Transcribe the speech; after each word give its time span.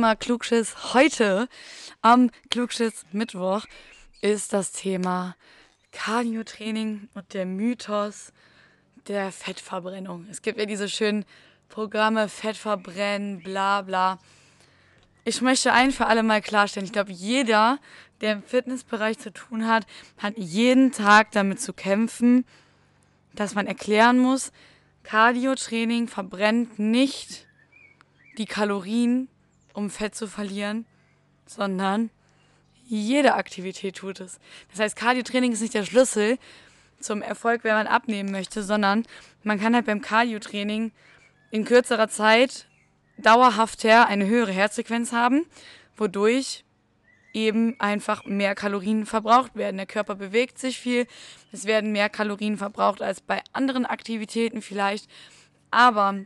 Thema 0.00 0.16
Klugschiss 0.16 0.94
heute 0.94 1.46
am 2.00 2.30
Klugschiss 2.50 3.04
Mittwoch 3.12 3.66
ist 4.22 4.54
das 4.54 4.72
Thema 4.72 5.36
Cardio-Training 5.92 7.10
und 7.12 7.34
der 7.34 7.44
Mythos 7.44 8.32
der 9.08 9.30
Fettverbrennung. 9.30 10.26
Es 10.30 10.40
gibt 10.40 10.58
ja 10.58 10.64
diese 10.64 10.88
schönen 10.88 11.26
Programme 11.68 12.30
Fettverbrennen, 12.30 13.42
bla 13.42 13.82
bla. 13.82 14.18
Ich 15.26 15.42
möchte 15.42 15.74
ein 15.74 15.90
für 15.92 16.06
alle 16.06 16.22
Mal 16.22 16.40
klarstellen, 16.40 16.86
ich 16.86 16.94
glaube, 16.94 17.12
jeder, 17.12 17.78
der 18.22 18.32
im 18.32 18.42
Fitnessbereich 18.42 19.18
zu 19.18 19.30
tun 19.34 19.68
hat, 19.68 19.86
hat 20.16 20.38
jeden 20.38 20.92
Tag 20.92 21.30
damit 21.32 21.60
zu 21.60 21.74
kämpfen, 21.74 22.46
dass 23.34 23.54
man 23.54 23.66
erklären 23.66 24.18
muss, 24.18 24.50
Cardio-Training 25.02 26.08
verbrennt 26.08 26.78
nicht 26.78 27.46
die 28.38 28.46
Kalorien, 28.46 29.28
um 29.74 29.90
Fett 29.90 30.14
zu 30.14 30.26
verlieren, 30.26 30.86
sondern 31.46 32.10
jede 32.86 33.34
Aktivität 33.34 33.96
tut 33.96 34.20
es. 34.20 34.40
Das 34.70 34.80
heißt, 34.80 34.96
Cardio-Training 34.96 35.52
ist 35.52 35.60
nicht 35.60 35.74
der 35.74 35.84
Schlüssel 35.84 36.38
zum 36.98 37.22
Erfolg, 37.22 37.64
wenn 37.64 37.74
man 37.74 37.86
abnehmen 37.86 38.30
möchte, 38.30 38.62
sondern 38.62 39.04
man 39.42 39.60
kann 39.60 39.74
halt 39.74 39.86
beim 39.86 40.02
Cardio-Training 40.02 40.92
in 41.50 41.64
kürzerer 41.64 42.08
Zeit 42.08 42.66
dauerhafter 43.16 44.06
eine 44.06 44.26
höhere 44.26 44.52
Herzfrequenz 44.52 45.12
haben, 45.12 45.46
wodurch 45.96 46.64
eben 47.32 47.78
einfach 47.78 48.24
mehr 48.24 48.54
Kalorien 48.54 49.06
verbraucht 49.06 49.54
werden. 49.54 49.76
Der 49.76 49.86
Körper 49.86 50.14
bewegt 50.14 50.58
sich 50.58 50.78
viel, 50.78 51.06
es 51.52 51.64
werden 51.64 51.92
mehr 51.92 52.08
Kalorien 52.08 52.58
verbraucht 52.58 53.02
als 53.02 53.20
bei 53.20 53.40
anderen 53.52 53.86
Aktivitäten 53.86 54.62
vielleicht, 54.62 55.08
aber 55.70 56.24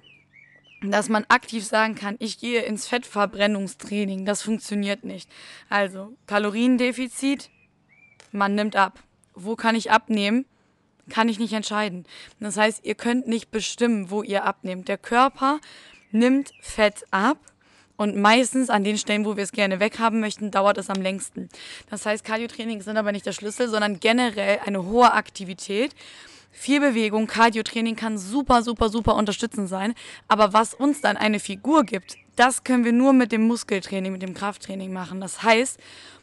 dass 0.90 1.09
man 1.09 1.24
aktiv 1.29 1.65
sagen 1.65 1.95
kann, 1.95 2.16
ich 2.18 2.38
gehe 2.38 2.63
ins 2.63 2.87
Fettverbrennungstraining, 2.87 4.24
das 4.24 4.43
funktioniert 4.43 5.04
nicht. 5.04 5.30
Also 5.68 6.16
Kaloriendefizit, 6.27 7.51
man 8.32 8.54
nimmt 8.54 8.77
ab. 8.77 9.02
Wo 9.35 9.57
kann 9.57 9.74
ich 9.74 9.90
abnehmen? 9.90 10.46
Kann 11.10 11.29
ich 11.29 11.38
nicht 11.38 11.52
entscheiden. 11.52 12.07
Das 12.40 12.57
heißt, 12.57 12.85
ihr 12.85 12.95
könnt 12.95 13.29
nicht 13.29 13.51
bestimmen, 13.51 14.10
wo 14.10 14.23
ihr 14.23 14.45
abnehmt. 14.45 14.88
Der 14.88 14.99
Körper 14.99 15.60
nimmt 16.10 16.52
Fett 16.60 17.05
ab 17.10 17.38
und 17.96 18.16
meistens 18.16 18.71
an 18.71 18.85
den 18.85 18.99
Stellen, 18.99 19.24
wo 19.24 19.37
wir 19.37 19.45
es 19.45 19.52
gerne 19.52 19.80
weghaben 19.80 20.21
möchten, 20.21 20.51
dauert 20.51 20.79
es 20.79 20.90
am 20.90 21.01
längsten. 21.01 21.49
Das 21.90 22.07
heißt, 22.07 22.24
Cardiotraining 22.24 22.80
sind 22.82 22.96
aber 22.96 23.12
nicht 23.12 23.27
der 23.27 23.32
Schlüssel, 23.32 23.68
sondern 23.68 24.01
generell 24.01 24.60
eine 24.65 24.85
hohe 24.85 25.12
Aktivität. 25.12 25.95
Viel 26.57 26.80
Bewegung, 26.80 27.27
Cardiotraining 27.27 27.97
kann 27.97 28.16
super, 28.16 28.63
super, 28.63 28.88
super 28.88 29.16
unterstützend 29.16 29.69
sein. 29.69 29.93
Aber 30.29 30.52
was 30.52 30.73
uns 30.73 31.01
dann 31.01 31.16
eine 31.16 31.41
Figur 31.41 31.83
gibt, 31.85 32.16
das 32.37 32.63
können 32.63 32.85
wir 32.85 32.93
nur 32.93 33.13
mit 33.13 33.33
dem 33.33 33.46
Muskeltraining, 33.46 34.13
mit 34.13 34.23
dem 34.23 34.35
Krafttraining 34.35 34.93
machen. 34.93 35.21
Das 35.21 35.43
heißt, 35.43 35.79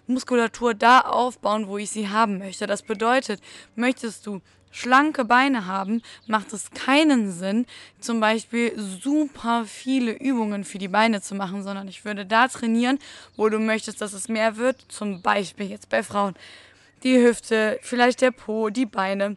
Muskulatur 0.08 0.74
da 0.74 1.02
aufbauen, 1.02 1.68
wo 1.68 1.78
ich 1.78 1.92
sie 1.92 2.10
haben 2.10 2.40
möchte. 2.40 2.66
Das 2.66 2.82
bedeutet, 2.82 3.42
möchtest 3.76 4.26
du 4.26 4.42
schlanke 4.72 5.26
Beine 5.26 5.66
haben, 5.66 6.02
macht 6.28 6.54
es 6.54 6.72
keinen 6.72 7.32
Sinn, 7.32 7.66
zum 8.00 8.22
Beispiel 8.22 8.74
super 8.78 9.66
viele 9.66 10.14
Übungen 10.14 10.64
für 10.64 10.78
die 10.78 10.88
Beine 10.88 11.22
zu 11.22 11.36
machen, 11.36 11.62
sondern 11.62 11.90
ich 11.90 12.06
würde 12.06 12.26
da 12.26 12.48
trainieren, 12.48 12.98
wo 13.36 13.50
du 13.50 13.60
möchtest, 13.60 14.00
dass 14.00 14.14
es 14.14 14.30
mehr 14.30 14.56
wird. 14.56 14.86
Zum 14.88 15.22
Beispiel 15.22 15.70
jetzt 15.70 15.90
bei 15.90 16.04
Frauen. 16.04 16.36
Die 17.04 17.22
Hüfte, 17.22 17.80
vielleicht 17.82 18.22
der 18.22 18.32
Po, 18.32 18.70
die 18.70 18.86
Beine. 18.86 19.36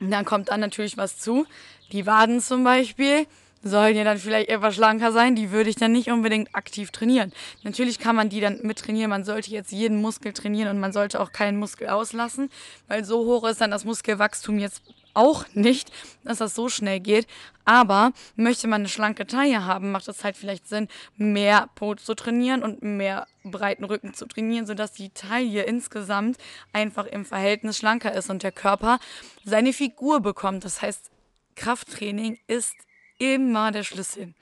Und 0.00 0.10
dann 0.10 0.24
kommt 0.24 0.50
dann 0.50 0.60
natürlich 0.60 0.96
was 0.96 1.18
zu. 1.18 1.46
Die 1.92 2.06
Waden 2.06 2.40
zum 2.40 2.64
Beispiel 2.64 3.26
sollen 3.62 3.96
ja 3.96 4.04
dann 4.04 4.18
vielleicht 4.18 4.48
etwas 4.48 4.74
schlanker 4.76 5.12
sein, 5.12 5.34
die 5.34 5.50
würde 5.50 5.70
ich 5.70 5.76
dann 5.76 5.92
nicht 5.92 6.10
unbedingt 6.10 6.54
aktiv 6.54 6.90
trainieren. 6.90 7.32
Natürlich 7.64 7.98
kann 7.98 8.14
man 8.14 8.28
die 8.28 8.40
dann 8.40 8.60
mit 8.62 8.78
trainieren, 8.78 9.10
man 9.10 9.24
sollte 9.24 9.50
jetzt 9.50 9.72
jeden 9.72 10.00
Muskel 10.00 10.32
trainieren 10.32 10.68
und 10.68 10.80
man 10.80 10.92
sollte 10.92 11.20
auch 11.20 11.32
keinen 11.32 11.58
Muskel 11.58 11.88
auslassen, 11.88 12.50
weil 12.86 13.04
so 13.04 13.24
hoch 13.24 13.44
ist 13.48 13.60
dann 13.60 13.70
das 13.70 13.84
Muskelwachstum 13.84 14.58
jetzt 14.58 14.82
auch 15.18 15.44
nicht, 15.52 15.90
dass 16.24 16.38
das 16.38 16.54
so 16.54 16.68
schnell 16.68 17.00
geht. 17.00 17.26
Aber 17.64 18.12
möchte 18.36 18.66
man 18.68 18.82
eine 18.82 18.88
schlanke 18.88 19.26
Taille 19.26 19.66
haben, 19.66 19.90
macht 19.90 20.08
es 20.08 20.24
halt 20.24 20.36
vielleicht 20.36 20.66
Sinn, 20.68 20.88
mehr 21.16 21.68
Po 21.74 21.94
zu 21.96 22.14
trainieren 22.14 22.62
und 22.62 22.82
mehr 22.82 23.26
breiten 23.44 23.84
Rücken 23.84 24.14
zu 24.14 24.26
trainieren, 24.26 24.66
sodass 24.66 24.92
die 24.92 25.10
Taille 25.10 25.64
insgesamt 25.64 26.38
einfach 26.72 27.06
im 27.06 27.26
Verhältnis 27.26 27.76
schlanker 27.76 28.14
ist 28.14 28.30
und 28.30 28.42
der 28.42 28.52
Körper 28.52 28.98
seine 29.44 29.72
Figur 29.72 30.20
bekommt. 30.20 30.64
Das 30.64 30.80
heißt, 30.80 31.10
Krafttraining 31.56 32.38
ist 32.46 32.74
immer 33.18 33.72
der 33.72 33.82
Schlüssel. 33.82 34.32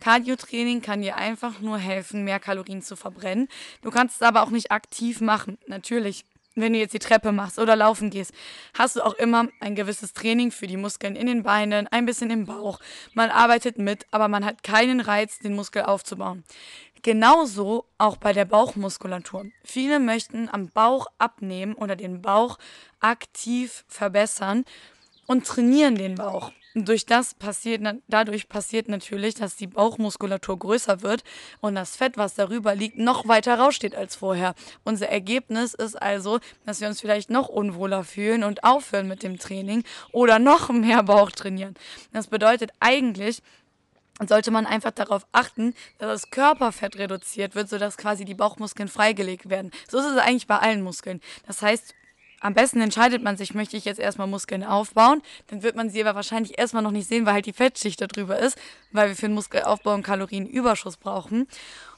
Cardio-Training 0.00 0.82
kann 0.82 1.02
dir 1.02 1.16
einfach 1.16 1.60
nur 1.60 1.78
helfen, 1.78 2.24
mehr 2.24 2.40
Kalorien 2.40 2.82
zu 2.82 2.96
verbrennen. 2.96 3.48
Du 3.82 3.90
kannst 3.90 4.16
es 4.16 4.22
aber 4.22 4.42
auch 4.42 4.50
nicht 4.50 4.72
aktiv 4.72 5.20
machen. 5.20 5.56
Natürlich, 5.68 6.24
wenn 6.54 6.72
du 6.72 6.78
jetzt 6.78 6.94
die 6.94 6.98
Treppe 6.98 7.32
machst 7.32 7.58
oder 7.58 7.76
laufen 7.76 8.10
gehst, 8.10 8.32
hast 8.74 8.96
du 8.96 9.02
auch 9.02 9.14
immer 9.14 9.48
ein 9.60 9.74
gewisses 9.74 10.12
Training 10.12 10.50
für 10.50 10.66
die 10.66 10.76
Muskeln 10.76 11.16
in 11.16 11.26
den 11.26 11.42
Beinen, 11.42 11.86
ein 11.88 12.06
bisschen 12.06 12.30
im 12.30 12.46
Bauch. 12.46 12.78
Man 13.12 13.30
arbeitet 13.30 13.78
mit, 13.78 14.06
aber 14.10 14.28
man 14.28 14.44
hat 14.44 14.62
keinen 14.62 15.00
Reiz, 15.00 15.38
den 15.38 15.54
Muskel 15.54 15.82
aufzubauen. 15.82 16.44
Genauso 17.02 17.84
auch 17.98 18.16
bei 18.16 18.32
der 18.32 18.46
Bauchmuskulatur. 18.46 19.46
Viele 19.62 20.00
möchten 20.00 20.48
am 20.48 20.68
Bauch 20.68 21.06
abnehmen 21.18 21.74
oder 21.74 21.96
den 21.96 22.22
Bauch 22.22 22.58
aktiv 23.00 23.84
verbessern 23.88 24.64
und 25.26 25.46
trainieren 25.46 25.96
den 25.96 26.14
Bauch 26.14 26.50
durch 26.74 27.06
das 27.06 27.34
passiert, 27.34 27.82
dadurch 28.08 28.48
passiert 28.48 28.88
natürlich, 28.88 29.34
dass 29.34 29.56
die 29.56 29.68
Bauchmuskulatur 29.68 30.58
größer 30.58 31.02
wird 31.02 31.22
und 31.60 31.76
das 31.76 31.96
Fett, 31.96 32.16
was 32.16 32.34
darüber 32.34 32.74
liegt, 32.74 32.98
noch 32.98 33.28
weiter 33.28 33.58
raussteht 33.58 33.94
als 33.94 34.16
vorher. 34.16 34.54
Unser 34.82 35.08
Ergebnis 35.08 35.74
ist 35.74 36.00
also, 36.00 36.40
dass 36.66 36.80
wir 36.80 36.88
uns 36.88 37.00
vielleicht 37.00 37.30
noch 37.30 37.48
unwohler 37.48 38.02
fühlen 38.04 38.42
und 38.42 38.64
aufhören 38.64 39.06
mit 39.06 39.22
dem 39.22 39.38
Training 39.38 39.84
oder 40.10 40.38
noch 40.38 40.70
mehr 40.70 41.04
Bauch 41.04 41.30
trainieren. 41.30 41.74
Das 42.12 42.26
bedeutet 42.26 42.70
eigentlich, 42.80 43.40
sollte 44.28 44.50
man 44.50 44.66
einfach 44.66 44.92
darauf 44.92 45.26
achten, 45.32 45.74
dass 45.98 46.22
das 46.22 46.30
Körperfett 46.30 46.96
reduziert 46.98 47.54
wird, 47.54 47.68
sodass 47.68 47.96
quasi 47.96 48.24
die 48.24 48.34
Bauchmuskeln 48.34 48.88
freigelegt 48.88 49.48
werden. 49.48 49.70
So 49.88 49.98
ist 49.98 50.06
es 50.06 50.18
eigentlich 50.18 50.46
bei 50.46 50.58
allen 50.58 50.82
Muskeln. 50.82 51.20
Das 51.46 51.62
heißt, 51.62 51.94
am 52.40 52.54
besten 52.54 52.80
entscheidet 52.80 53.22
man 53.22 53.36
sich, 53.36 53.54
möchte 53.54 53.76
ich 53.76 53.84
jetzt 53.84 54.00
erstmal 54.00 54.26
Muskeln 54.26 54.64
aufbauen, 54.64 55.22
dann 55.48 55.62
wird 55.62 55.76
man 55.76 55.90
sie 55.90 56.02
aber 56.02 56.14
wahrscheinlich 56.14 56.58
erstmal 56.58 56.82
noch 56.82 56.90
nicht 56.90 57.08
sehen, 57.08 57.26
weil 57.26 57.34
halt 57.34 57.46
die 57.46 57.52
Fettschicht 57.52 58.00
da 58.00 58.06
drüber 58.06 58.38
ist, 58.38 58.58
weil 58.92 59.08
wir 59.08 59.16
für 59.16 59.26
den 59.26 59.34
Muskelaufbau 59.34 59.92
einen 59.92 60.02
Kalorienüberschuss 60.02 60.96
brauchen. 60.96 61.46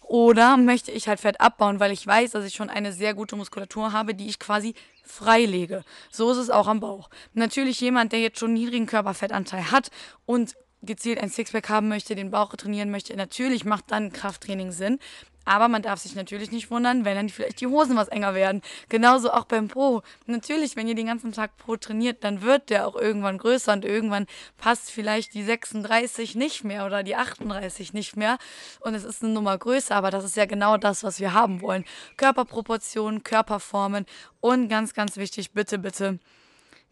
Oder 0.03 0.57
möchte 0.57 0.93
ich 0.93 1.09
halt 1.09 1.19
Fett 1.19 1.41
abbauen, 1.41 1.81
weil 1.81 1.91
ich 1.91 2.07
weiß, 2.07 2.31
dass 2.31 2.45
ich 2.45 2.55
schon 2.55 2.71
eine 2.71 2.93
sehr 2.93 3.13
gute 3.13 3.35
Muskulatur 3.35 3.93
habe, 3.93 4.15
die 4.15 4.29
ich 4.29 4.39
quasi 4.39 4.75
freilege. 5.03 5.85
So 6.13 6.31
ist 6.31 6.39
es 6.39 6.49
auch 6.49 6.69
am 6.69 6.79
Bauch. 6.79 7.11
Natürlich 7.35 7.81
jemand, 7.81 8.13
der 8.13 8.21
jetzt 8.21 8.39
schon 8.39 8.51
einen 8.51 8.59
niedrigen 8.59 8.87
Körperfettanteil 8.87 9.73
hat 9.73 9.91
und 10.25 10.55
gezielt 10.83 11.21
ein 11.21 11.31
Sixpack 11.31 11.69
haben 11.69 11.89
möchte, 11.89 12.15
den 12.15 12.31
Bauch 12.31 12.55
trainieren 12.55 12.91
möchte, 12.91 13.17
natürlich 13.17 13.65
macht 13.65 13.91
dann 13.91 14.13
Krafttraining 14.13 14.71
Sinn. 14.71 15.01
Aber 15.47 15.69
man 15.69 15.81
darf 15.81 16.01
sich 16.01 16.15
natürlich 16.15 16.51
nicht 16.51 16.71
wundern, 16.71 17.07
wenn 17.07 17.15
dann 17.15 17.29
vielleicht 17.31 17.61
die 17.63 17.69
Hosen 17.69 17.97
was 17.97 18.09
enger 18.09 18.35
werden. 18.35 18.61
Genauso 18.91 19.33
auch 19.33 19.45
beim 19.45 19.69
Po. 19.69 20.03
Natürlich, 20.27 20.77
wenn 20.77 20.89
ihr 20.89 20.95
den 20.95 21.07
ganzen 21.07 21.33
Tag 21.33 21.57
Pro 21.57 21.77
trainiert, 21.77 22.23
dann 22.25 22.43
wird 22.43 22.69
der 22.69 22.87
auch 22.87 22.97
irgendwann 22.97 23.39
größer 23.39 23.73
und 23.73 23.85
irgendwann 23.85 24.27
passt 24.59 24.91
vielleicht 24.91 25.33
die 25.33 25.45
36 25.45 26.35
nicht 26.35 26.65
mehr 26.65 26.85
oder 26.85 27.03
die 27.03 27.17
38 27.17 27.95
nicht 27.95 28.17
mehr. 28.17 28.37
Und 28.81 28.95
es 28.95 29.05
ist 29.05 29.23
eine 29.23 29.33
Nummer 29.33 29.57
größer, 29.57 29.95
aber 29.95 30.11
das 30.11 30.25
ist 30.25 30.37
ja 30.37 30.45
genau 30.45 30.77
das, 30.77 31.05
was 31.05 31.21
wir 31.21 31.33
haben 31.33 31.63
wollen. 31.63 31.85
Körperproportionen, 32.17 33.23
Körperformen 33.23 34.05
und 34.41 34.69
ganz, 34.69 34.93
ganz 34.93 35.17
wichtig, 35.17 35.53
bitte, 35.53 35.79
bitte 35.79 36.19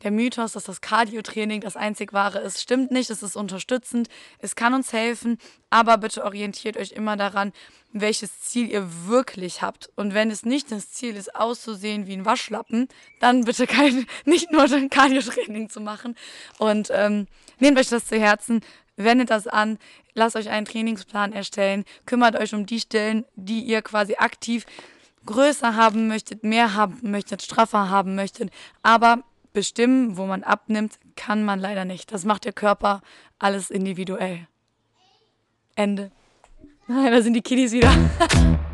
der 0.03 0.11
Mythos, 0.11 0.53
dass 0.53 0.65
das 0.65 0.81
Cardio-Training 0.81 1.61
das 1.61 1.77
einzig 1.77 2.13
wahre 2.13 2.41
ist, 2.41 2.61
stimmt 2.61 2.91
nicht. 2.91 3.11
Es 3.11 3.23
ist 3.23 3.37
unterstützend, 3.37 4.09
es 4.39 4.55
kann 4.55 4.75
uns 4.75 4.93
helfen, 4.93 5.39
aber 5.71 5.97
bitte 5.99 6.25
orientiert 6.25 6.77
euch 6.77 6.93
immer 6.93 7.17
daran, 7.17 7.53
welches 7.93 8.41
Ziel 8.41 8.71
ihr 8.71 9.07
wirklich 9.07 9.63
habt. 9.63 9.91
Und 9.95 10.15
wenn 10.15 10.31
es 10.31 10.45
nicht 10.45 10.73
das 10.73 10.91
Ziel 10.91 11.17
ist, 11.17 11.35
auszusehen 11.35 12.07
wie 12.07 12.15
ein 12.15 12.27
Waschlappen, 12.27 12.89
dann 13.21 13.45
bitte 13.45 13.67
kein, 13.67 14.07
nicht 14.25 14.51
nur 14.51 14.63
ein 14.63 14.91
Cardio-Training 14.91 15.71
zu 15.71 15.81
machen. 15.81 16.17
Und 16.59 16.89
ähm, 16.93 17.27
nehmt 17.61 17.79
euch 17.79 17.89
das 17.89 18.07
zu 18.07 18.19
Herzen, 18.19 18.61
wendet 18.97 19.31
das 19.31 19.47
an, 19.47 19.79
lasst 20.15 20.37
euch 20.37 20.51
einen 20.51 20.67
Trainingsplan 20.67 21.33
erstellen, 21.33 21.85
kümmert 22.05 22.37
euch 22.37 22.55
um 22.55 22.67
die 22.67 22.81
Stellen, 22.81 23.25
die 23.37 23.61
ihr 23.61 23.83
quasi 23.83 24.17
aktiv 24.17 24.67
größer 25.27 25.77
haben 25.77 26.09
möchtet, 26.09 26.45
mehr 26.45 26.75
haben 26.75 26.99
möchtet, 27.03 27.43
straffer 27.43 27.89
haben 27.89 28.15
möchtet. 28.15 28.51
Aber 28.83 29.25
bestimmen, 29.55 30.19
wo 30.19 30.27
man 30.27 30.43
abnimmt, 30.43 30.99
kann 31.17 31.43
man 31.45 31.59
leider 31.59 31.87
nicht. 31.87 32.13
Das 32.13 32.27
macht 32.27 32.45
der 32.45 32.53
Körper 32.53 33.01
alles 33.39 33.71
individuell. 33.71 34.47
Ende. 35.75 36.13
Nein, 36.87 37.11
da 37.13 37.23
sind 37.23 37.33
die 37.33 37.43
Kiddies 37.43 37.73
wieder. 37.73 37.91